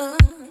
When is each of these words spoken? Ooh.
Ooh. 0.00 0.43